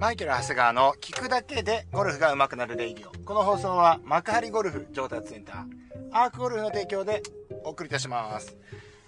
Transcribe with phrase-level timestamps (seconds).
[0.00, 3.12] マイケル・長谷川の聞くだけでゴルフが上手くなるレイディオ。
[3.22, 5.64] この放送は幕張ゴルフ上達センター、
[6.10, 7.22] アークゴルフの提供で
[7.64, 8.56] お送りいたします。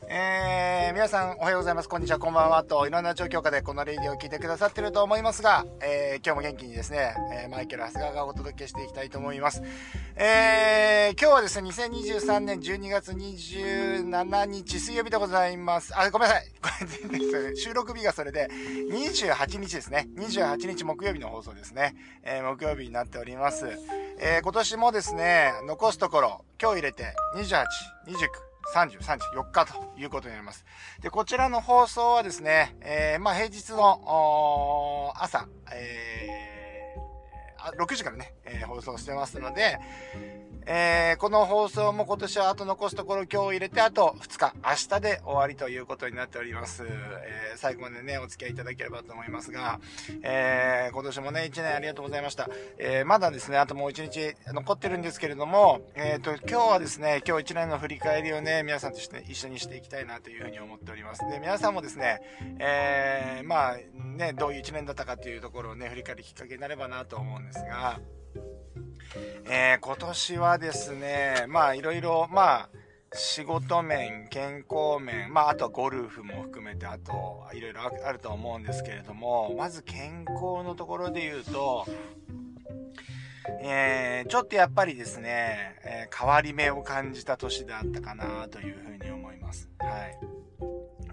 [0.06, 1.88] えー、皆さんおはようございます。
[1.88, 2.62] こんにちは、こんばんは。
[2.62, 9.62] と、いろんな状況下でこのレイディオを聞いてくださってると思いますが、えー、今日も元気にですね、えー、マイケル・長谷川がお届けしていきたいと思います。
[10.14, 15.98] えー、今日はですね、2023年12月27日水曜日でございます。
[15.98, 16.52] あ、ごめんなさい。
[16.60, 16.68] こ
[17.18, 20.08] れ、収録日がそれで、28日ですね。
[20.16, 21.94] 28日木曜日の放送ですね。
[22.22, 23.66] えー、木曜日になっております。
[24.18, 27.64] えー、今年もですね、残すところ、今日入れて28、
[28.06, 28.28] 29、
[28.74, 30.66] 30、34日ということになります。
[31.00, 36.61] で、こちらの放送はですね、えー、まあ平日の朝、えー、
[37.78, 39.78] 6時からね、えー、放送してますので、
[40.66, 46.84] えー、この放送も今年はあと残すところ今日入れてあと2日、明日で終わりということになっております。
[46.86, 49.80] えー、最後までね、お付き合いいただければと思いますが、
[50.22, 52.48] えー、今年もね、1年ありがとうございました。
[52.78, 61.28] え、まだですね、あともう1日残ってるんですけれども、えっ、と、今日はですね、今日1年の振り返りをね、皆さんとして一緒にしていきたいなというふうに思っております。
[61.28, 62.20] で、皆さんもですね、
[62.58, 63.76] え、まあ、
[64.16, 68.00] ね、どういう1年だったかというところをね、振り返るきっかけになればなと思うんですが、
[69.44, 72.68] えー、今年はですね、まあいろいろ、まあ、
[73.14, 81.86] 仕事面、健康面、まああとはゴルフも含めて、あといろいろあると思うんですけれども、まず健康のところで言うと、
[83.60, 89.68] えー、ちょっとやっぱりですね、えー、変わり目を感じた年であったかなというふうに思います。
[89.78, 90.31] はい。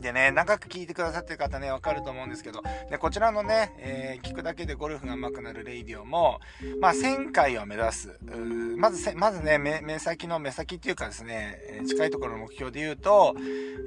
[0.01, 6.39] でね、長く聞いてくださってる方ね、わかると思うんですけど、で、こちらのね、えー、聞くだけでゴルフが上手くなるレイディオも、
[6.79, 8.17] まあ、1000回を目指す。
[8.77, 13.35] まずまずね、目、目先の目先っていうかですね、近いところの目標で言うと、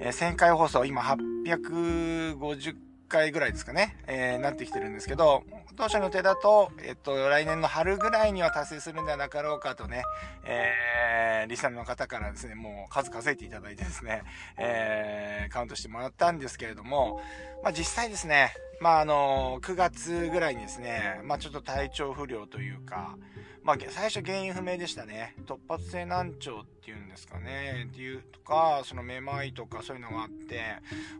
[0.00, 5.44] えー、1000回放送、今850回ぐらいですかね、えー、なってきてるんですけど、
[5.76, 10.02] 当初の手だと、えっと、来年の春ぐらいには達成するんではなかろうかとね、
[10.44, 14.22] えー、リサの方からですね、もう数稼いでいただいてですね、
[14.56, 17.20] えー、カウントしてもらったんですけれども、
[17.62, 23.16] まあ実際ですね、まああの、9月ぐらいにですね、まあちょっと体調不良というか、
[23.62, 25.36] まあ、最初原因不明でしたね。
[25.46, 27.86] 突発性難聴っていうんですかね。
[27.90, 30.60] っていうとか、そのめまいとかそういうのがあって、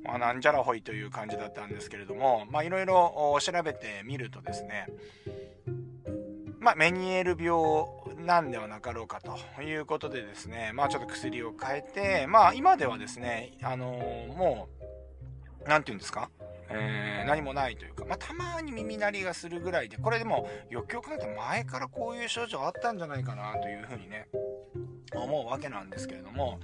[0.02, 4.86] まあ、なんじゃらほいという感じだったんですけれども、まあ、いろいろ調べてみるとですね、
[6.58, 14.68] まあ、メニエール病なんではなかろうかということでですね、まあ、ちょっと薬を変えて、まあ、今ではですね、あのー、も
[15.64, 16.28] う、なんて言うんですか？
[16.74, 24.28] えー、何もないというか、まあ、たまに耳鳴りがするぐらいで、これでも、よくよく考えたら前からこういう症状あったんじゃないかなというふうにね、
[25.14, 26.60] 思うわけなんですけれども、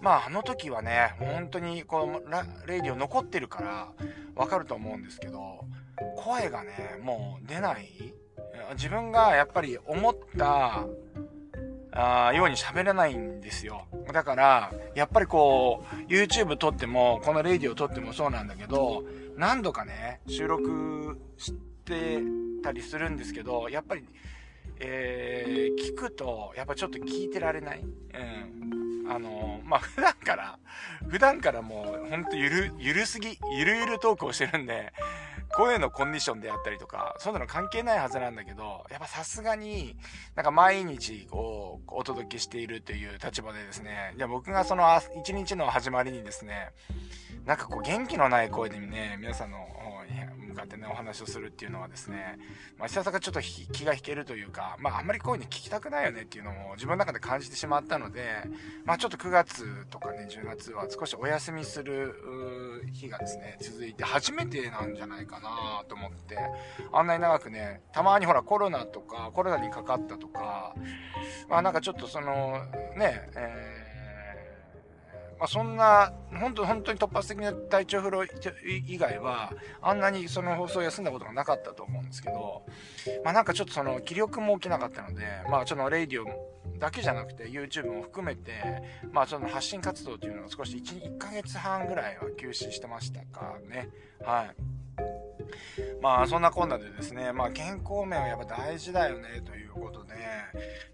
[0.00, 3.92] まあ、あの時はね、本当にこのレイディオ残ってるから
[4.34, 5.64] わかると思うんですけど、
[6.16, 8.14] 声がね、もう出ない。
[8.74, 10.86] 自分がやっぱり思った
[11.94, 13.86] あように喋れないんですよ。
[14.12, 19.04] だから、やっぱりこう、YouTube 撮っても、このレイディオ撮ってもそうなんだけど、
[19.36, 21.54] 何度かね、収録し
[21.84, 22.20] て
[22.62, 24.04] たりするんですけど、やっぱり、
[24.78, 27.80] えー、聞くと、やっぱちょっと聞いてられない。
[27.80, 28.81] うん。
[29.08, 30.58] あのー、まあ、普段から、
[31.08, 34.92] 普段からもう、ほんとゆる、ゆるすぎ、ゆるゆるトークをしてるんで、
[35.54, 39.96] 声のコンディションであったりとか、そういうの関係ないはずなんだけど、やっぱさすがに、
[40.34, 44.84] なんか毎日こう、お届けしているという立場でですね、じゃ僕がその
[45.20, 46.70] 一日の始まりにですね、
[47.44, 49.58] なんかこう元気のない声でね、皆さんの
[50.52, 52.38] 向かってね、お話をするっていうのはですね、
[52.78, 58.42] まあ、久々ちょっと気が引けるというか、まあ、あんまりこういうの聞きたくないよねっていうのも自分の中で感じてしまったので、
[58.84, 66.38] まあ、ちょっと9月とかね、10月は少しお休みする日がですね、続いて初めてなんじゃないかなと思って、
[66.92, 70.74] あんなに長くね、たまにほらコロナとか、コロナにかかったとか、
[71.48, 72.58] まあなんかちょっとその、
[72.96, 73.81] ね、えー
[75.42, 78.24] まあ、そんな、本当本当に突発的な体調不良
[78.86, 82.64] 以外は、あんなにその放送休んだことがなかったと思うんですけど、
[83.24, 88.52] まあなんかちょっとその気力も起きなかったので、まあちょっとレイディオだけじゃなくて YouTube も含めて、
[89.10, 93.88] まあその発信活動というのを少し1、1ヶ月半ぐらいは休止してましたかね。
[94.24, 95.11] はい。
[96.00, 100.14] まあそんなこんなでですね、まあ健康面はやっぱ大事だよねということで、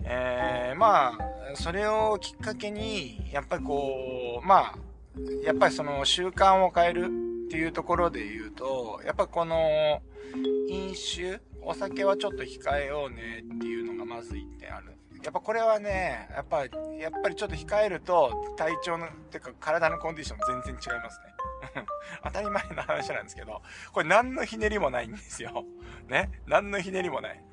[0.05, 1.19] えー、まあ
[1.55, 4.75] それをきっかけに、やっぱりこう、まあ、
[5.45, 7.07] やっぱりその習慣を変える
[7.47, 10.03] っていうところで言うと、やっぱこの
[10.69, 14.99] 飲酒、お酒はちょっと控えようねっていうのがまず1点ある。
[15.23, 16.71] やっぱこれはね、やっぱ、やっ
[17.23, 21.35] ぱりちょっと控えると体調の、てか体のコンディション全然違いますね。
[22.25, 23.63] 当たり前の話なんですけど、
[23.93, 25.65] これ何のひねりもないんですよ。
[26.09, 26.31] ね？
[26.47, 27.45] 何のひねりもない。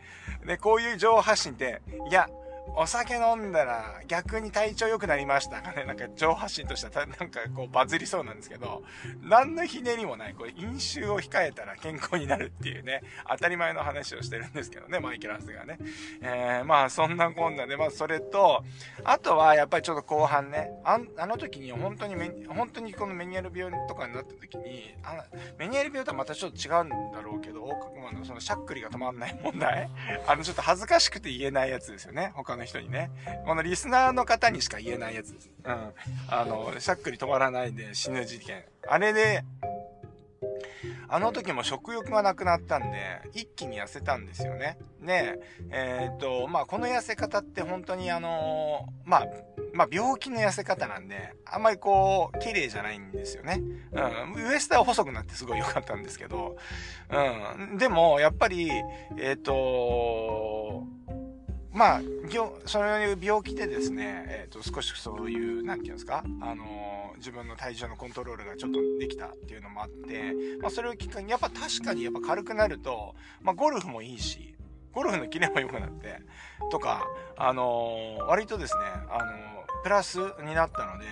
[0.46, 2.30] で、こういう情報発信って、いや、
[2.78, 5.86] お酒飲んだら逆に体調良くなりましたかね。
[5.86, 8.84] なんか上発信としてはなんかこうバズりそうなんですけど、
[9.22, 15.78] 何のひねりもない、これ飲酒を控えたら健康になるっていうね、当たり前の話をしてるんですけどね、マイケラスがね。
[16.22, 18.64] えー、まあそんなこんなで、まあそれと、
[19.04, 25.24] あとはやっぱりちょっと後半ね、ああの時に本当にメ本当にこのメニエル病とかになった時に、あ
[25.58, 29.90] メニエル病とはまたちょっと違うんだろうけど、大久保のそのしゃっくりが止まんない問題
[30.28, 33.12] あのちょっと恥ずかしくて言えないやつですよね、他の人にね。
[33.46, 35.50] このリスナーの方にしか言えないやつです。
[35.64, 35.94] うん。
[36.30, 38.64] あの、しゃっくり止まらないで死ぬ事件。
[38.88, 39.44] あれで、
[41.08, 44.78] あの時も食欲がなくなったんで、一気に痩せたんですよね。
[45.02, 45.40] で、
[45.70, 49.28] えー、っと、まあ、この痩せ方って本当にあのー、まあ、
[49.74, 53.62] まあ、病気の痩せ方なんで、あんまりこう、綺麗じゃないんですよね。
[53.92, 54.46] うん。
[54.50, 56.58] ウエストは細くなってすごい良かったんですけど、
[57.10, 57.78] うん。
[57.78, 58.70] でも、やっぱり、
[59.18, 60.84] えー、っと、
[61.76, 62.02] まあ、
[62.66, 74.56] そういう病気でですね、えっ、ー、と、少しそういう、なんていうんですか、あのー、自分の体重のコントロールがちょっとできたっていうのもあって、まあ、それをきっかけに、やっぱ確かにやっぱ軽くなると、まあ、ゴルフもいいし、
[74.94, 76.22] ゴルフのキレも良くなって、
[76.72, 77.06] とか、
[77.36, 81.06] あのー、割とですね、あのプラスになったので、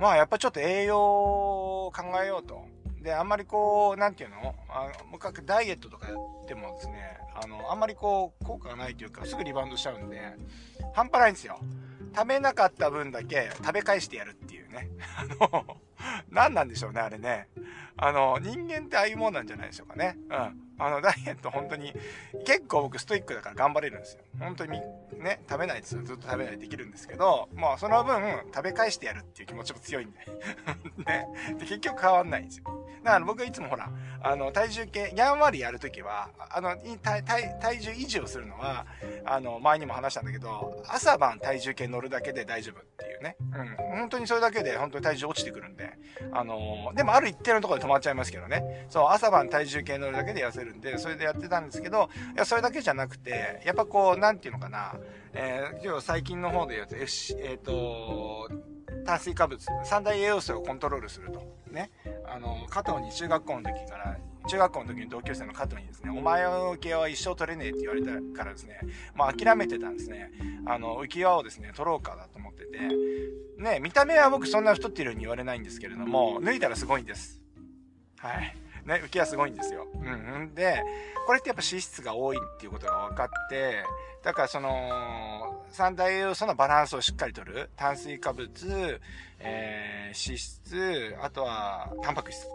[0.00, 2.66] まあ、やっぱちょっと栄養を考えようと。
[3.02, 4.54] で、あんまりこう、なんていうの？
[4.68, 10.20] あの、かくダイエットとかやってもですね、あの、あんまりこう、効果がないというか、すぐリバウンドしちゃうんで、
[10.94, 11.60] 半端ないんですよ。
[12.14, 14.88] 食べなかった分だけ食べ返してやるっていうね。
[15.16, 15.76] あの、
[16.30, 17.48] 何なんでしょうね、あれね。
[17.96, 20.16] あの、人間ってああいうもんなんじゃないでしょうかね。
[20.28, 20.68] うん。
[20.80, 21.92] あの、ダイエット本当に、
[22.46, 24.22] 結構僕ストイックだから頑張れるんですよ。
[24.38, 24.80] 本当に
[25.18, 26.02] ね、食べないですよ。
[26.04, 28.20] ずっと食べないでできるんですけど、まあその分、
[28.54, 30.18] 食べ返してやるっていう気持ちも強いんで。
[31.04, 31.28] ね。
[31.58, 32.64] で、結局変わんないんですよ。
[33.08, 33.90] だから僕はいつもほら、
[34.22, 38.84] あの、体重計、やんわりやるときは、あの体、体重維持をするのは、
[39.24, 43.36] あの、前にも話したんだけど、朝晩体重計乗るだけで大丈夫っていうね。
[43.40, 43.98] うん。
[43.98, 45.96] 本当にそれだけで本当に体重落ちてくるんで。
[46.32, 48.86] あの、でもある一定のところで止まっちゃいますけどね。
[48.90, 54.96] そう、朝晩体重計乗るだけで痩せるんで、それでやってたんですけど、いや、それだけじゃなくて、やっぱこう、なんていうのかな、
[55.32, 58.50] えー、今日最近の方で言うと、えっ、ー、と、
[59.06, 61.57] 炭水化物、三大栄養素をコントロールすると。
[61.72, 61.90] ね。
[62.26, 64.18] あの、加藤に中学校の時から、
[64.48, 68.80] 中学校の時に同級生の加藤にですね、お前の浮き輪は一生取れねえって言われたからですね、
[69.14, 70.30] まあ諦めてたんですね。
[70.66, 72.78] あの、浮き輪をですね、取ろうかだと思ってて、
[73.62, 77.42] ね、見た目は僕そんな太ってるように言われないんですけれども、脱いだらすごいんです。
[78.18, 78.56] はい。
[78.88, 79.86] ね、浮き輪すごいんですよ。
[79.94, 80.54] うん。
[80.54, 80.82] で、
[81.26, 83.84] これってやっぱ脂質が多いっていうことが分かって、
[84.24, 87.70] だからその、三大栄養素のバランスをしっかりとる。
[87.76, 89.00] 炭水化物、
[89.40, 92.46] えー、脂質、あとは、タンパク質。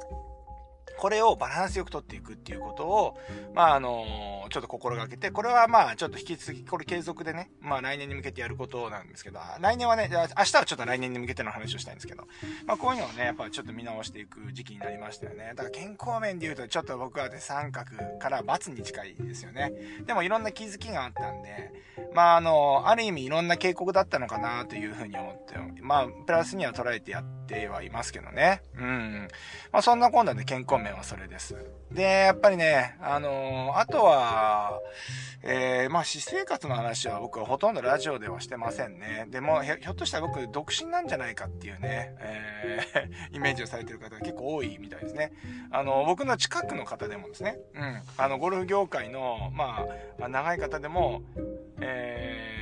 [0.97, 3.17] これをバランスよくとっていくっていうことを、
[3.53, 12.27] まあ、あのちょっと心がけて、これはまあ、ちょっと引き続き、これ継続でね、まあ、来年に向けてやることなんですけど、来年はね、明日はちょっと来年に向けての話をしたいんですけど、
[12.67, 15.53] まあ、こういうのをね、やっぱちょっと見直していく時期になりましたよね。
[15.55, 19.73] だから健康面で言うと、ちょっと僕はね、三角から×に近いですよね。
[20.05, 21.71] でもいろんな気づきがあったんで、
[22.13, 28.61] まあ、あの、ある意味いろんな警告だったのかなというふうに思って、まあ、プラスには捉えてやってはいますけどね。
[28.77, 29.27] うん。
[29.71, 31.55] まあ、そんな今度で健康面はそれです。
[31.91, 34.42] で、やっぱりね、あの、あとは、
[35.43, 39.27] えー、まあ、私生活の話は僕はほとんどラジオではしてませんね。
[39.29, 45.33] でも、ひょっとしたら僕、独身なんじゃないかっていうね、えー、 イメージをされてる方が結構多いみたいですね。
[45.71, 49.85] あの、僕の近くの方でもですね、うん、あの、ゴルフ業界の、ま
[50.21, 51.21] あ、長い方でも、
[51.81, 52.52] えー、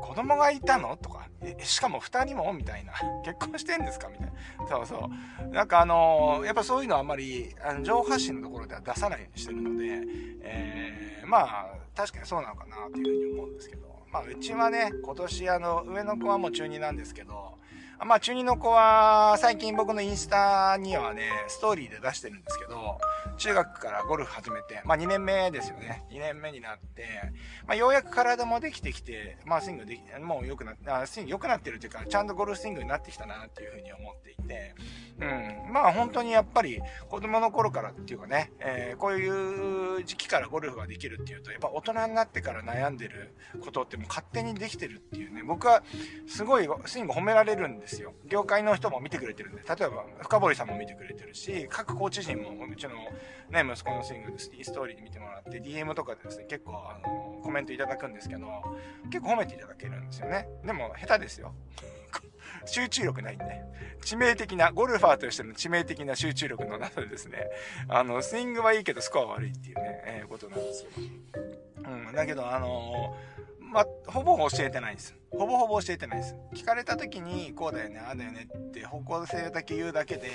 [0.00, 0.96] 子供がいたの？
[0.96, 2.52] とか、え、しかも2人も？
[2.52, 2.92] みたいな。
[3.24, 4.08] 結婚してんですか？
[4.08, 4.32] みたいな。
[4.68, 5.10] そうそ
[5.44, 5.48] う。
[5.48, 9.86] なんかあのー、やっぱそういうのはあんまり、あの、情報発信のところでは出さないようにしてるので、
[10.42, 13.90] えー、まあ、確かにそうなのかなというふうに思うんですけど。
[14.12, 17.58] まあ、うちはね、今年あの、上の子はもう中2なんですけど、
[18.02, 22.98] まあ、中2の子は、最近僕のインスタにはね、ストーリーで出してるんですけど、
[23.36, 26.04] 中学からゴルフ始めて、まあ2年目ですよね。
[26.10, 27.04] 2年目になって、
[27.66, 34.74] まあようやく体もできてきて、まあスイングでき、もう良くなって、スイング良くなってるというか、ちゃんとゴルフスイングになってきたなっていうふうに思っていて、
[35.20, 35.24] う
[35.68, 35.72] ん。
[35.72, 45.82] まあ本当にやっぱり子供の頃からっていうかね、えー、こういう時期からゴルフができるっていうと、やっぱ大人になってから悩んでることってもう勝手にできてるっていうね、僕は
[46.26, 48.14] すごいスイング褒められるんですよ。
[48.26, 52.94] 業界の人も見てくれてるんで、例えば深堀さんも見てくれてるし、各コーチ陣もうちの
[53.50, 58.46] ね、息子のスイングでストーリーで見てもらって、DM とかでですね、結構あのコメントいただくんですけど、
[59.10, 60.48] 結構褒めていただけるんですよね。
[60.64, 61.54] でも下手ですよ。
[62.66, 63.44] 集中力ないんで、
[64.02, 67.48] 致命的な、ゴルファーとしての致命的な集中力の中でですね、
[67.88, 70.90] あの、スイングはいいけどスコア悪いっていうね、えー、ことなんですよ。
[71.84, 75.14] うん、だけど、あのー、まほぼ教えてないんです。
[75.30, 76.36] ほぼほぼ教えてないです。
[76.54, 80.28] 聞かれた時に、こうだよね、ああだよねって方向性だけ言うだけで、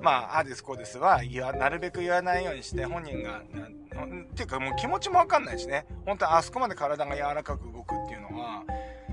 [0.00, 3.42] まあ、ああです、こうですは、言わ、なるべく言わないようにして、本人が、っ
[4.34, 5.86] ていうかもう気持ちもわかんないしね。
[6.04, 8.64] 本当あそこまで体が柔らかく動くっていうのは、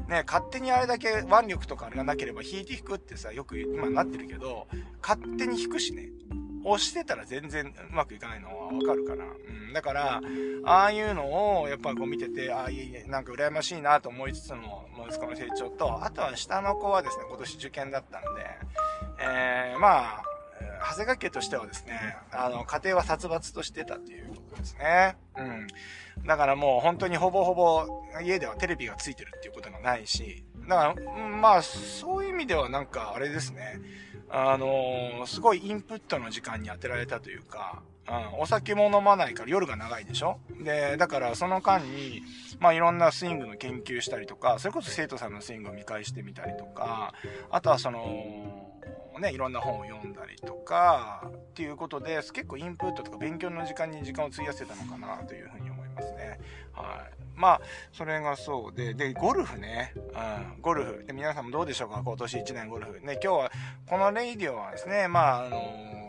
[0.10, 4.67] ね、勝手にあれだけ腕力とかあれがなければ引いて引くってさ、よく今なってるけど、
[5.01, 6.10] 勝手に引くしね。
[6.65, 9.25] 押してたら全然うまくいかないのはわかるから。
[9.25, 9.74] うん。
[9.74, 10.22] だから、
[10.65, 18.27] ああいうのをやっぱこう見てて、ああ、いいね、なんか羨ましいなと思いつつの息子の成長と、あとは下の子はですね、今年受験だったんで、
[19.20, 20.24] えー、まあ、
[20.89, 25.17] 長谷川家としてはですね、あの、家庭は殺伐としてたっていうことですね。
[25.38, 25.67] うん。
[26.25, 27.86] だからもう本当にほぼほぼ
[28.22, 33.79] 家ではテレビがついてるっていうことがないし、だから、まあ、そういう意味ではなんかあれですね、
[34.30, 40.39] あのー、すごいインプットの時間に当てられたというか、うん、お酒も飲まないから夜が長いでしょ？
[40.62, 42.22] で、だからその間に、
[42.60, 47.13] まあいろんなスイングの研究したりとか、それこそ生徒さんのスイングを見返してみたりとか、
[47.50, 48.72] あとはその、
[49.22, 56.40] ね、いろんな本を読んだりとか、っていうことで、結構インプットとか勉強の時間に時間を費やせたのかなというふうにますね。
[56.74, 57.14] はい。
[57.36, 59.94] まあ、それがそうで、で、ゴルフね。
[59.96, 60.00] う
[60.58, 61.04] ん、ゴルフ。
[61.06, 62.02] で、皆さんもどうでしょうか？
[62.04, 63.00] 今年1年ゴルフ。
[63.00, 63.52] ね、今日は、
[63.88, 65.58] このレイディオはですね、まあ、あの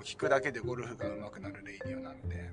[0.03, 2.44] ー、聞くだけでゴルフが上手くなるレイディオなので、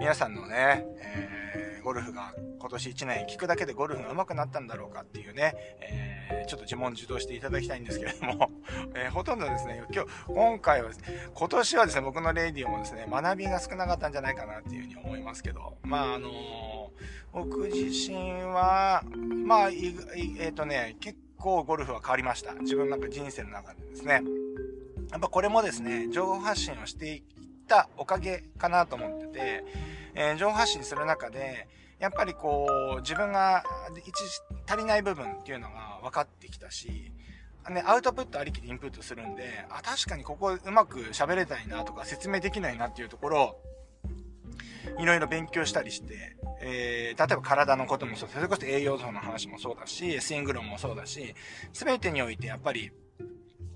[0.00, 8.50] 皆さんのね、えー、ゴルフが今年1年聞くだけでゴルフが上手くなったんだろうかっていうね、えー、ちょっと自問自答していただきたいんですけれども、
[8.96, 16.30] えー、ほとんどですね、今日、今回はですね、今年はですね、僕のレディオもですね、学びが少なかったんじゃないかなっていうふうに思いますけど、まあ、あの
[17.32, 19.02] 僕自身は、
[19.44, 22.54] まあ、えっ、ー、とね、結構ゴルフは変わりました。
[22.54, 24.22] 自分なんか人生の中でですね。
[25.12, 27.22] やっぱこれもですね、情報発信をしていっ
[27.70, 29.64] たおかげかなと思ってて、
[30.20, 31.66] えー、情報発信する中で、
[31.98, 33.64] やっぱりこう、自分が
[34.04, 34.12] 一
[34.68, 37.10] 足りない部分っていうのが分かってきたし、
[37.70, 43.62] ね、アウトプットありきでインプットするんで、あ、確かにここうまく喋れたいなとか説明できないなっていうところを、
[44.98, 51.34] いろいろ勉強したりして、えー、例えば体のこともそう、それこそ栄養素の話もそうだし、スイング論もそうだし、
[51.72, 52.92] すべてにおいてやっぱり、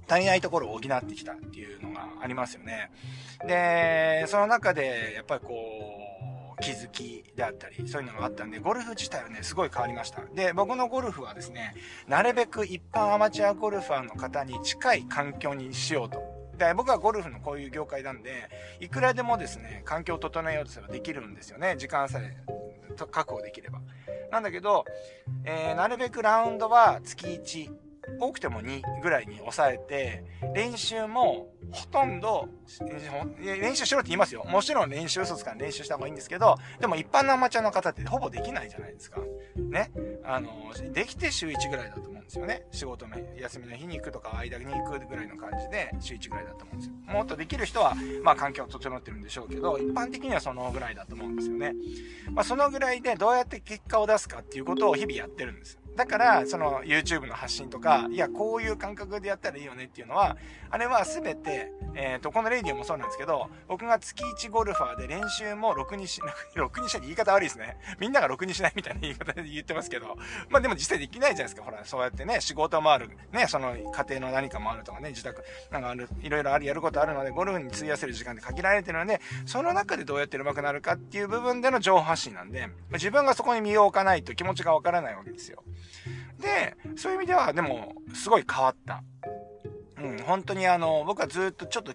[0.06, 2.90] 足りないところを補ってきたっていうのがありますよね。
[3.46, 5.54] で、その中で、やっぱりこ
[6.10, 6.13] う、
[6.64, 10.22] 気づきであったり、そういうのがあったんで、ゴルフ自体はね、すごい変わりました。
[10.34, 11.74] で、僕のゴルフはですね、
[12.08, 16.22] なるべく一般アマチュアゴルファーの方に近い環境にしようと。
[16.56, 18.48] で、僕はゴルフのこういう業界なんで、
[18.80, 21.74] いくらでもですね、環境を整えようとすればできるんですよね。
[21.76, 22.34] 時間さえ
[23.10, 23.80] 確保できれば。
[24.30, 24.86] なんだけど、
[25.44, 27.70] えー、なるべくラウンドは月1、
[28.20, 32.48] 多くても2ぐらいに抑えて、練習もほとんど、
[33.40, 34.44] 練習しろって言いますよ。
[34.44, 39.20] もちろん練習嘘つか練習した方がいいんですけど、でも一般のアマチュアの方ってほぼできないじゃないですか。
[39.56, 39.90] ね。
[40.24, 40.50] あの、
[40.92, 42.64] できて週1ぐらいだと思うんですよね。
[42.70, 46.94] 仕事の休みの日に行くとか、間に行くぐらいの感じで、週1ぐらいだと思うんですよ。
[47.06, 51.74] もっとできる人は、まあ環境を整ってるんでしょうけど、一般的にはそのぐらいだと思うんですよね。
[52.30, 55.78] まあそのぐらいでどうやって結果を出すかっていうことを日々やってるんです。
[55.96, 60.36] だから、その YouTube の発信とか、いや、こういう感覚でやったらいいよねっていうのは、
[60.70, 66.20] あれは全て、えっ、ー、と、このレイディオもそうなんですけど、僕が月1ゴルファーで練習もろくにし、
[66.56, 67.76] ろくにしない言い方悪いですね。
[68.00, 70.16] みんながろくにしないみたいな言い方で言ってますけど、
[70.48, 71.62] まあでも実際できないじゃないですか。
[71.62, 85.62] ほら、そうやってね、仕事もある、ね、その家庭の何かもあるとかね、自宅、なんかある、いろいろある、やることあるので、ゴルフに費やせる時間で限られてるので、その中でどうやって上手くなるかっていう部分での情報発信なんで、自分がそこに身を置かないと気持ちがわからないわけですよ。
[86.44, 89.02] で、そういう意味では、でも、すごい変わった。
[90.04, 91.92] うん、本当にあの、僕はずっとちょっと、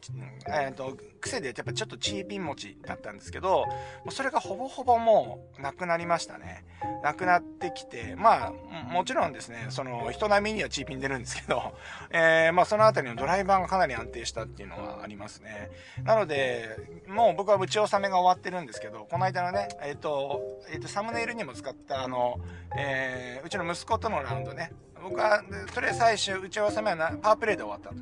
[0.47, 3.65] えっ、と、癖でやっぱちょっとチーピン持ちだったんですけど、
[4.09, 6.65] それがほぼほぼもうなくなりましたね。
[7.03, 8.51] なくなってきて、まあ、
[8.91, 11.77] もちろんですね、その人並みにはチーピン出るんですけど、
[12.09, 15.69] えー、まあそのあたりのドライバーがかなり安定したっていうのはありますね。
[16.03, 22.39] なので、もう僕は打ち納めが終わってるんですけど、この間のね、えっ、と、えっ、と、サムネイルにも使ったあの、
[22.75, 25.41] えー、うちの息子とのラウンドね、僕は、
[25.73, 27.95] それ最終、打ち合わせ目はなパワープレイで終わったと。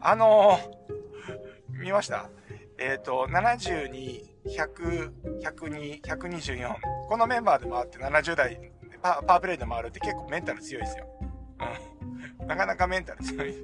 [0.00, 2.30] あのー、見ました？
[2.78, 6.74] えっ、ー、と、72、100、102、124。
[7.08, 11.06] このメンバーで回って70代パ、パワープレイで回るって結構メンタル強いですよ。
[12.40, 12.46] うん。
[12.46, 13.54] なかなかメンタル強い。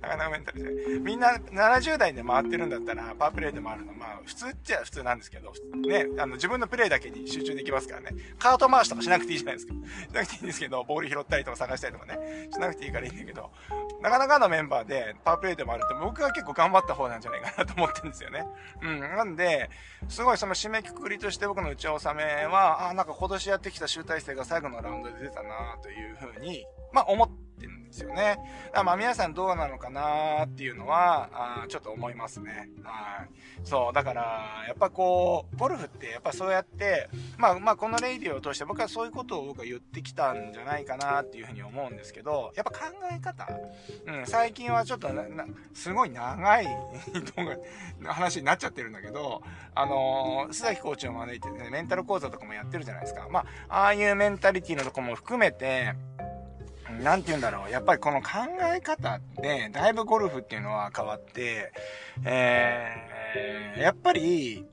[0.00, 0.98] なかなかメンタルで。
[1.00, 5.52] みんな70代で回ってるんだったら、パワープレイで回るの、まあ、普通っちゃ普通なんですけど、
[5.86, 8.10] ね、あの、自分のプレイだけに集中できますからね。
[8.38, 9.74] カート回しとかしなくていいじゃないですか。
[9.74, 13.50] しなくていいんですけど、ボール拾ったりとか探したりとかね、しなくていいからいいんだけど、
[14.00, 18.46] なかなかのメンバーでパワープレイで回ると、僕は結構頑張った方なんじゃないかなと思ってるんですよね。
[18.82, 19.00] うん。
[19.00, 19.70] なんで、
[20.08, 28.38] すごいその締めくくりとして僕の打ち納めは、あ、なんか今年やってきた集大成が最後のラウンドで出たなというふうに、まあ思っててるんですよね。
[28.84, 32.70] まあ皆さんどうなのかなっていうのは、あちょっと思いますね。
[32.82, 33.28] はい。
[33.64, 43.48] そう、だから、やっぱこう、ゴルフってやっぱそうやって、まあまあこのレイディを通して僕はそういうことを僕は言ってきたんじゃないかなっていうふうに思うんですけど、やっぱ考え方、
[44.06, 46.66] うん、最近はちょっとな、なすごい長い
[48.04, 49.42] 話になっちゃってるんだけど、
[49.74, 53.28] あのー、須崎コーチを招いてね、メンタル講座とかもやってるじゃないですか。
[53.30, 55.94] まあ、ああいうメンタリティのとこも含めて、
[57.02, 57.70] なんて言うんだろう。
[57.70, 58.28] やっぱりこの考
[58.74, 61.72] え方って、だいぶゴルフっていうのは変わって、
[62.24, 64.66] えー、やっぱり、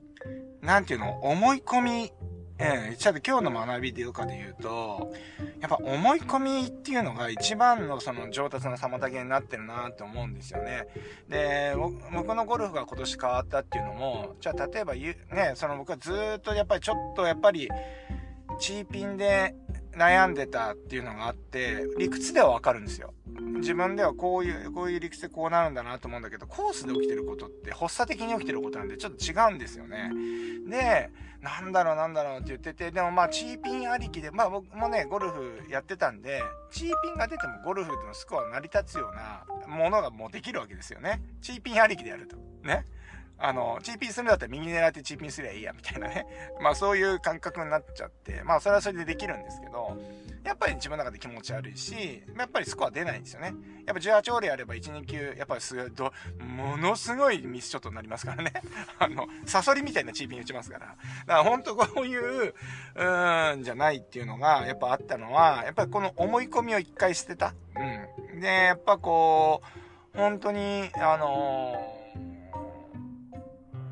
[0.60, 2.12] なんていうの、思い込み、
[2.58, 5.12] えー、ちょっと今日の学びとかで言うと、
[5.60, 10.86] やっぱ思い込みっていうのが一番のその上達の妨げになってるなって思うんですよね。
[11.28, 11.74] で、
[12.12, 17.68] 僕のゴルフが今年変わったっていうのも、じゃあ例えばね、その僕はずっとやっぱりちょっとやっぱり、
[18.58, 19.54] チーピンで
[19.96, 23.14] 悩んでたっていうのがあって、理屈ではわかるんですよ。
[23.58, 30.10] 自分ではこういう、こういう理屈でこうなるんだなと思うんだけど、コースで起きてることって発作的に起きてることなんでちょっと違うんですよね。
[30.68, 31.10] で、
[31.40, 41.22] なんだろうなんだろうって言ってて、でもまあチーピンありきで、まあ僕もね、ゴルフやってたんで、チーピンが出てもゴルフのスコア成り立つようなものがもうできるわけですよね。
[41.40, 42.36] チーピンありきでやると。
[42.62, 42.84] ね。
[43.38, 46.26] あの、チーピンするんだったら右狙ってチーピンすりゃいいや、みたいなね。
[46.60, 49.96] まあそういう感覚になっちゃって、まあそれはそれでできるんですけど、
[50.42, 53.52] やっぱり自分の中で気持ち悪いし、やっぱりスコア出ないんですよね。
[53.84, 56.10] やっぱ18ホールやれば1、2級、やっぱりすごい、
[56.44, 58.52] ものすごいミスショットになりますからね。
[58.98, 60.86] あの、サソリみたいなチーピン打ちますから。
[60.86, 67.54] だから本当こういう、うーん、じゃないっていうのが、やっぱあったのは、やっぱりこの思い込みを一回捨てた。
[67.76, 68.40] うん。
[68.40, 69.62] で、やっぱこ
[70.14, 71.95] う、本当に、あのー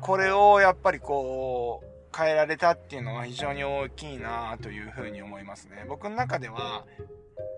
[0.05, 5.83] これをやっぱりこう、変えられたっていうのは非常に大きいなというふうに思いますね。
[5.89, 6.85] 僕の中では、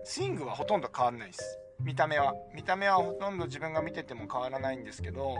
[0.02, 1.58] スイングはほとんど変わんないです。
[1.78, 2.32] 見た目は。
[2.54, 5.36] 見た目はほとんど自分が見てても変わらないんですけど、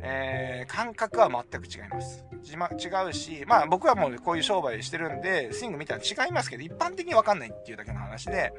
[0.00, 2.24] えー、感覚は全く違います。
[2.42, 8.52] 違うし、まあ僕はもうこういう商売してるんで、スイング見たら違いますけど、一般的にわかんないっていうだけの話で、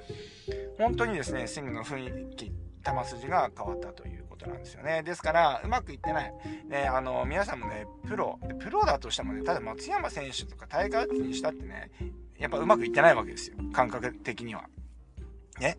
[0.78, 2.54] 本当にですね、スイングの雰囲気、球
[3.04, 5.04] 筋が変わったということなんですよね。
[5.04, 6.34] ですから、うまくいってない。
[6.70, 11.90] ね、あの、皆さんもね、プロ、プロだとしてもね、ただ松山選手とか大会にしたってね、
[12.38, 13.58] やっぱうまくいってないわけですよ。
[13.74, 14.70] 感覚的には。
[15.60, 15.78] ね。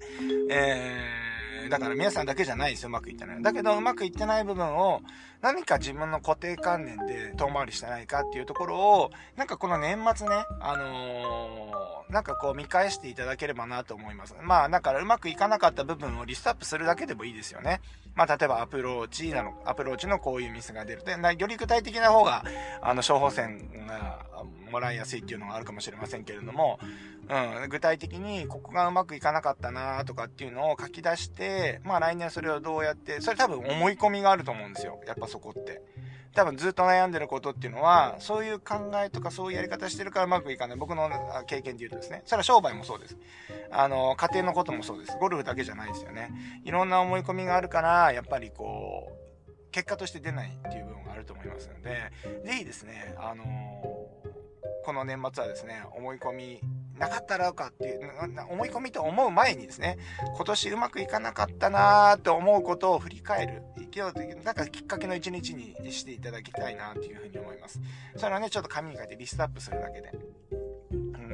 [0.51, 3.43] えー、だから皆さんだけじゃないですよ、うまくいってない。
[3.43, 5.03] だけど、うまくいってない部分を、
[5.41, 14.35] 何か自分の固定観念で遠回りしてないかっていうところを、なんかこの年末ね、あのー、なんかこう見返していただければなと思います。
[14.43, 17.81] まあ、だからうまくいかなかった部分をリストアップするだけでもいいですよね。
[18.19, 21.05] まあ、例えばアプローチなの、アプローチのこういうミスが出る。
[21.05, 22.45] で、より具体的な方が、
[22.83, 24.27] あの、処方箋が
[24.73, 26.81] もらいやすいっていうのがあるかもしれませんけれども、
[27.29, 35.01] うん、具体的にここがうまくいかなかったなとかっていうのを書き出して、まあ来年それをどうやって、それ多分思い込みがあると思うんですよ。
[35.07, 35.81] やっぱそこって。
[36.39, 40.77] 多分ずっと悩んでることっていうのは、そういう考えとかそういうやり方してるからうまくいかない。
[40.77, 41.11] 僕の
[41.49, 42.23] 経験で言うとですね。
[42.27, 43.17] それは商売もそうです。
[43.73, 45.17] あの、家庭のこともそうです。
[45.19, 46.31] ゴルフだけじゃないですよね。
[46.65, 52.13] いろんな思い込みがあるから、やっぱりこう、結果として出ないっていう部分があると思いますので、
[52.45, 53.45] ぜひですね、あの
[54.85, 56.61] この年末はですね、思い込み
[56.99, 58.11] なかったらうかっていう、
[58.51, 59.99] 思い込みと思う前にですね、
[60.35, 63.63] 今年うまくいかなかったなーと思うことを振り返る。
[63.79, 67.81] 生きようというなんかきっかけの一日にしていただきたいなというふうに思います。
[68.17, 70.13] それはね、ちょっと紙に書いてリストアップするだけで。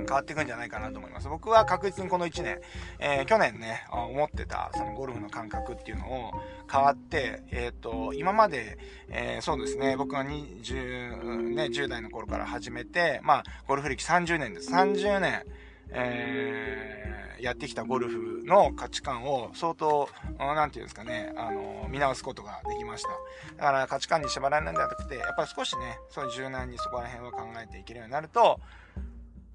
[0.05, 1.29] 変わっていくんじゃないかなと思います。
[1.29, 2.61] 僕は確実にこの1年、
[2.99, 6.33] えー、去年ね、思ってた、そのゴルフの感覚っていうのを
[6.71, 14.73] 変わって、えっ、ー、と、今まで、えー、そうですね、僕が20、ね、10代の頃から始めて、まあ、ゴルフ歴30年です。
[14.73, 15.45] 30年、
[15.91, 23.09] えー、やってきたゴルフの価値観を相当、なんていうんですかね、あの、見直すことができました。
[23.57, 28.61] だから価値観に縛られないんじゃなくて、やっぱり少しね、そういう柔軟にそこら辺を考えていけるようになると、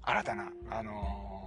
[0.02, 1.40] 新たな、あの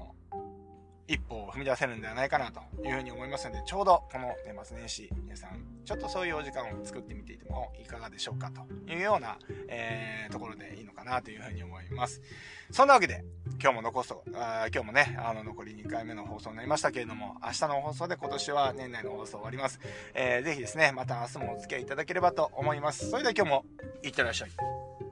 [1.08, 8.62] 一歩を踏み出せるんではないかなというふうに思いますので、ちょうどこの年末年始、皆さん、ちょっとそういうお時間を作ってみていてもいかがでしょうかと
[8.92, 9.38] いうような、
[9.68, 12.22] えー、ところでいいのかなというふうに思います。
[12.72, 13.24] そんなわけで、
[13.62, 19.80] 今日も残すと、あ今日もね、あの、残り2回目の放送になりましたけれども、明日の放送で今年は年内の放送終わります。
[20.14, 23.10] えー、ぜひですね、また明日もお付き合いいただければと思います。
[23.10, 23.66] それでは今日も、
[24.04, 25.03] いってらっしゃい。